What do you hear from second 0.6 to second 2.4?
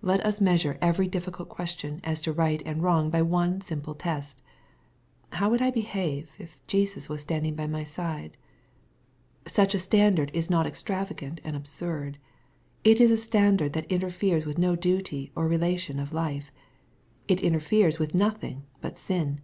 every difiScult question as to